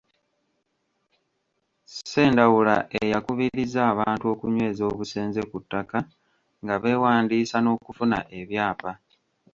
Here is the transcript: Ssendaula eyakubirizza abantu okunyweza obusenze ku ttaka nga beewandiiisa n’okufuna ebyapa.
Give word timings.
Ssendaula 1.87 2.75
eyakubirizza 3.01 3.79
abantu 3.91 4.25
okunyweza 4.33 4.83
obusenze 4.91 5.41
ku 5.51 5.57
ttaka 5.63 5.97
nga 6.63 6.75
beewandiiisa 6.81 7.57
n’okufuna 7.61 8.19
ebyapa. 8.39 8.91